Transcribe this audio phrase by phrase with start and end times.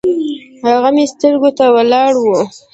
[0.67, 2.41] هغه مې سترګو ته ولاړه وه